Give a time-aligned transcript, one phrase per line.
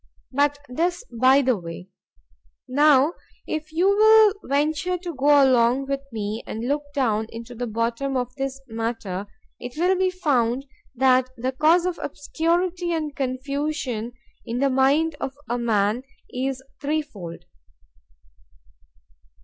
[0.31, 1.89] But this by the way.
[2.67, 3.13] Now
[3.45, 8.17] if you will venture to go along with me, and look down into the bottom
[8.17, 9.27] of this matter,
[9.59, 15.35] it will be found that the cause of obscurity and confusion, in the mind of
[15.47, 16.01] a man,
[16.33, 17.45] is threefold.